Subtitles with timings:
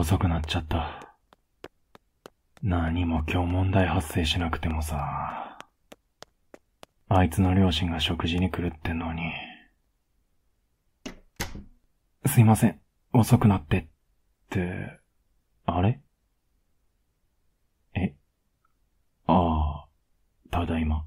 [0.00, 1.14] 遅くなっちゃった。
[2.62, 5.58] 何も今日問題発生しなくてもさ。
[7.10, 9.30] あいつの両親が食事に来るってのに。
[12.24, 12.80] すいません。
[13.12, 13.88] 遅くなってっ
[14.48, 14.98] て、
[15.66, 16.00] あれ？
[17.94, 18.14] え？
[19.26, 19.88] ああ、
[20.50, 21.04] ただいま。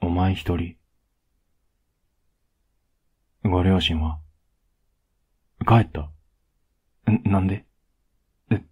[0.00, 0.76] お前一人。
[3.42, 4.20] ご両親は？
[5.66, 6.10] 帰った、
[7.24, 7.66] なんで？
[8.50, 8.62] え、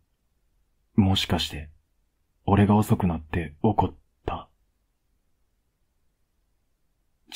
[0.95, 1.70] もしかして、
[2.45, 4.48] 俺が遅くなって怒った？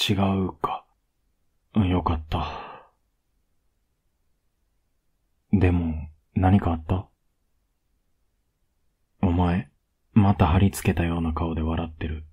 [0.09, 0.87] 違うか。
[1.75, 2.49] よかった。
[5.53, 7.09] でも、何かあった？
[9.23, 9.71] お前、
[10.13, 12.27] また貼り付けたような顔で笑ってる。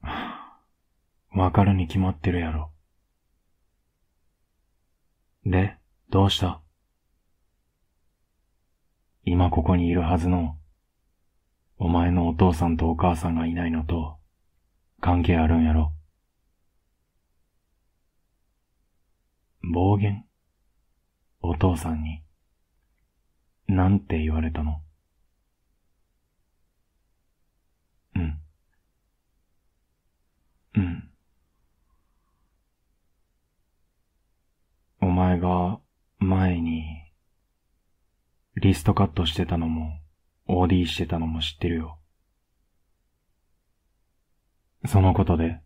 [0.00, 0.60] は
[1.34, 2.72] あわかるに決まってるやろ。
[5.44, 5.76] で、
[6.10, 6.61] どうした？
[9.24, 10.58] 今ここにいるはずの、
[11.78, 14.16] お前のお父さんとお母さんがいないのと、
[15.00, 15.92] 関係あるんやろ。
[19.62, 20.24] 暴言？
[21.40, 22.22] お父さんに、
[23.68, 24.80] なんて言われたの？
[28.16, 28.38] うん。
[30.74, 31.10] うん。
[35.00, 35.80] お前が
[36.18, 37.01] 前に
[38.56, 39.98] リストカットしてたのも
[40.48, 41.98] OD してたのも知ってるよ。
[44.86, 45.60] そのことで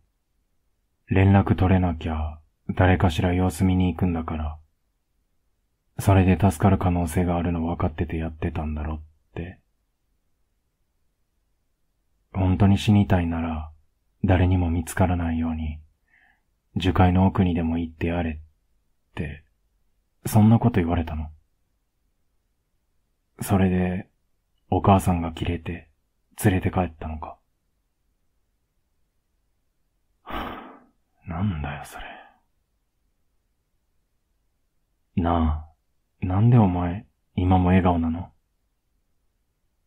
[1.09, 4.57] 連絡取れなきゃ誰かしら様子見に行くんだから、
[5.99, 9.01] それで助かる可能性があるの分かっててやってたんだろっ
[9.33, 9.59] て。
[12.33, 13.71] 本当に死にたいなら
[14.23, 15.79] 誰にも見つからないように
[16.75, 19.43] 樹海の奥にでも行ってやれって、
[20.25, 21.29] そんなこと言われたの。
[23.41, 24.09] それで、
[24.69, 25.89] お母さんが切れて、
[26.43, 27.37] 連れて帰ったのか。
[31.25, 32.05] なんだよ、それ。
[35.15, 35.65] な
[36.21, 37.05] あ、なんでお前、
[37.35, 38.31] 今も笑顔なの？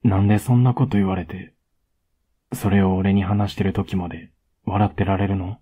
[0.03, 1.55] なんでそんなこと言われて、
[2.53, 4.33] それを俺に話してる時まで
[4.65, 5.59] 笑ってられるの？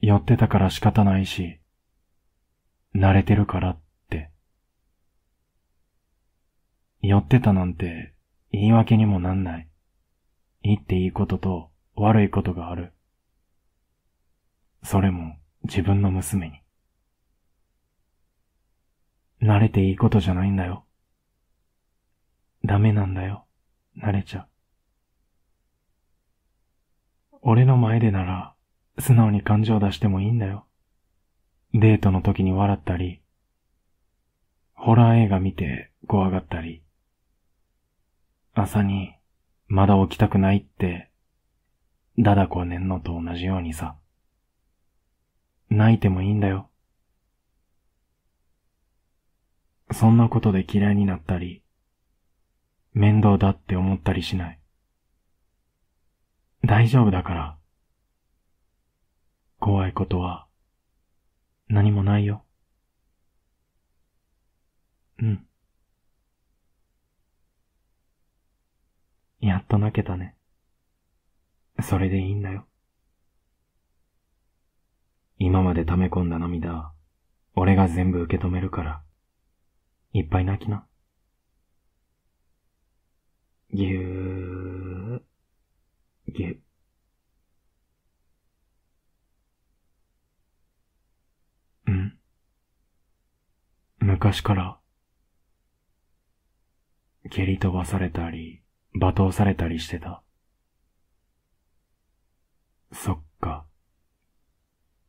[0.00, 1.60] 寄ってたから仕方ないし、
[2.94, 3.80] 慣れてるからっ
[7.02, 7.08] て。
[7.08, 8.14] 寄ってたなんて
[8.52, 9.68] 言い訳にもなんない。
[10.62, 12.92] 言っていいことと悪いことがある。
[14.84, 16.62] それも自分の娘に。
[19.42, 20.84] 慣れていいことじゃないんだよ。
[22.64, 23.44] ダメなんだよ。
[24.00, 24.46] 慣れちゃ。
[27.42, 28.54] 俺の前でなら
[29.00, 30.66] 素直に感情出してもいいんだよ。
[31.74, 33.20] デートの時に笑ったり、
[34.74, 36.82] ホラー映画見て怖がったり、
[38.54, 39.14] 朝に
[39.66, 41.10] まだ起きたくないって、
[42.18, 43.96] だだこねんのと同じようにさ。
[45.70, 46.68] 泣いてもいいんだよ。
[49.90, 51.62] そんなことで嫌いになったり、
[52.92, 54.60] 面倒だって思ったりしない。
[56.62, 57.58] 大丈夫だから。
[59.58, 60.46] 怖いことは
[61.68, 62.44] 何もないよ。
[65.18, 65.46] うん。
[69.42, 70.36] やっと泣けたね。
[71.82, 72.64] それでいいんだよ。
[75.36, 76.92] 今まで溜め込んだ涙、
[77.56, 79.02] 俺が全部受け止めるから、
[80.12, 80.86] いっぱい泣きな。
[83.74, 86.62] ぎゅー、ぎゅ、
[91.88, 92.16] うん？
[93.98, 94.78] 昔から、
[97.28, 98.61] 蹴り飛ばされたり、
[98.94, 100.22] 罵倒されたりしてた。
[102.92, 103.66] そっか。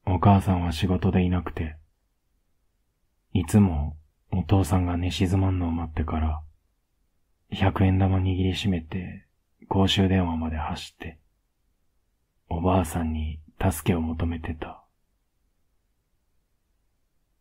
[0.06, 1.78] お母さんは仕事でいなくて、
[3.34, 3.98] いつも
[4.32, 6.42] お父さんが寝静まんのを待ってから、
[7.52, 9.28] 100円玉握りしめて
[9.68, 11.20] 公衆電話まで走って、
[12.50, 14.84] おばあさんに助けを求めてた。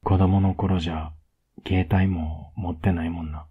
[0.02, 1.12] 子供の頃じゃ、
[1.66, 3.46] 携帯も持ってないもんな。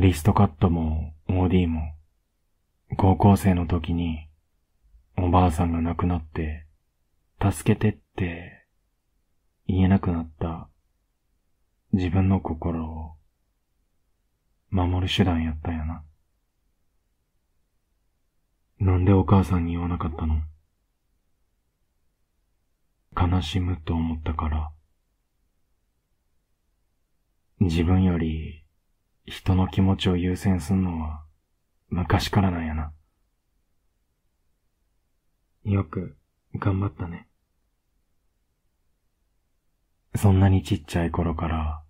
[0.00, 1.92] リストカットも OD も、
[2.96, 4.28] 高校生の時に、
[5.16, 6.66] おばあさんが亡くなって、
[7.42, 8.64] 助けてって、
[9.66, 10.68] 言えなくなった、
[11.92, 13.16] 自分の心を、
[14.70, 16.04] 守る手段やったんやな。
[18.78, 20.42] なんでお母さんに言わなかったの？
[23.20, 24.70] 悲しむと思ったから、
[27.58, 28.57] 自分より
[29.30, 31.22] 人の気持ちを優先すんのは
[31.90, 32.92] 昔からなんやな。
[35.64, 36.16] よく
[36.54, 37.28] 頑張ったね。
[40.14, 41.82] そんなにちっちゃい頃から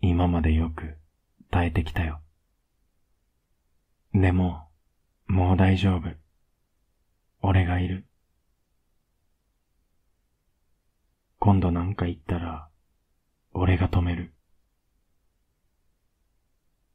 [0.00, 0.96] 今までよく
[1.50, 2.20] 耐えてきたよ。
[4.12, 4.68] でも、
[5.26, 6.08] もう大丈夫。
[7.42, 8.06] 俺がいる。
[11.38, 12.68] 今度なんか言ったら、
[13.52, 14.32] 俺が止める。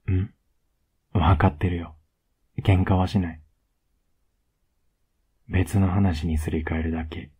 [0.10, 0.34] ん
[1.20, 1.98] わかってるよ。
[2.64, 3.42] 喧嘩はしない。
[5.50, 7.32] 別の話にすり替えるだけ。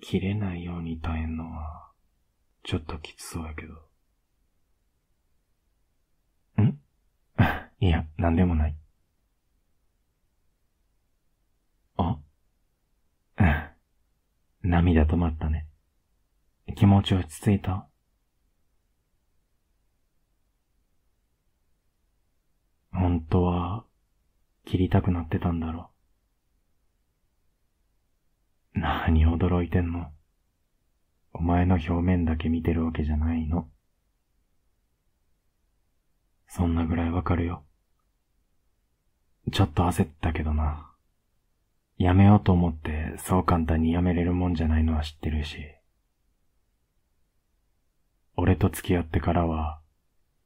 [0.00, 1.90] 切れないように耐えんのは、
[2.62, 3.74] ちょっときつそうやけど。
[6.62, 6.78] ん？
[7.84, 8.76] いや、なんでもない。
[11.96, 12.20] あ？
[14.62, 15.66] 涙止まったね。
[16.76, 17.90] 気持ち落ち着いた
[22.92, 23.84] 本当は、
[24.70, 25.90] 切りたくなってたんだろ
[28.76, 28.78] う。
[28.78, 30.12] 何驚いてんの
[31.32, 33.68] お前の表面だけ見てるわけじゃないの。
[36.46, 37.64] そんなぐらいわかるよ。
[39.50, 40.88] ちょっと焦ったけどな。
[41.98, 45.58] やめようと思ってそう簡単にやめれるもんじゃないのは知ってるし。
[48.36, 49.80] 俺と付き合ってからは、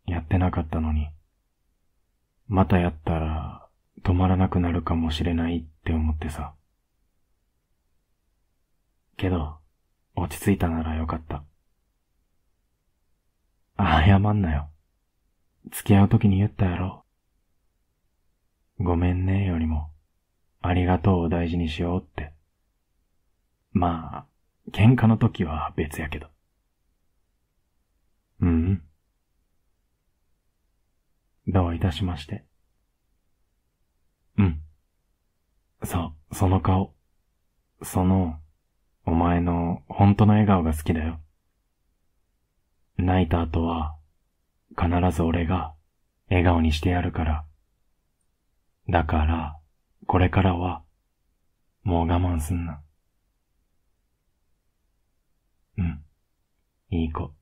[0.07, 1.11] やってなかったのに。
[2.49, 3.64] またやったら
[4.03, 6.55] 止まらなくなるかもしれないって思ってさ。
[9.17, 9.57] けど、
[10.17, 11.45] 落ち着いたならよかった。
[13.79, 14.71] 謝んなよ。
[15.71, 17.05] 付き合う時に言ったやろ。
[18.79, 19.91] ごめんねよりも、
[20.61, 22.33] ありがとうを大事にしようって。
[23.73, 24.27] まあ、
[24.73, 26.29] 喧嘩の時は別やけど。
[28.41, 28.83] うん。
[31.47, 32.45] どういたしまして。
[34.39, 34.61] うん。
[35.85, 36.95] そう、その顔。
[37.83, 38.39] その、
[39.07, 41.21] お前の本当の笑顔が好きだよ。
[42.97, 43.97] 泣いた後は、
[44.77, 45.75] 必ず俺が
[46.29, 47.45] 笑顔にしてやるから。
[48.89, 49.61] だから、
[50.07, 50.83] これからは、
[51.83, 52.83] もう我慢すんな。
[55.77, 56.05] うん。
[56.91, 57.35] いい子。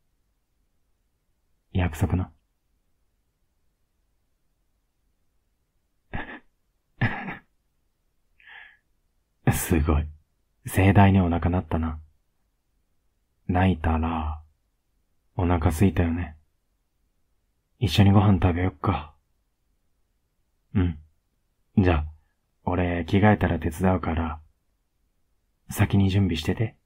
[1.73, 2.33] 約束な。
[9.53, 10.07] すごい。
[10.67, 12.01] 盛大にお腹なったな。
[13.49, 14.43] 泣いたら、
[15.37, 16.37] お腹すいたよね。
[17.79, 19.15] 一緒にご飯食べよっか。
[20.75, 20.99] うん。
[21.79, 22.07] じゃあ、
[22.65, 24.41] 俺着替えたら手伝うから、
[25.71, 26.77] 先に準備してて。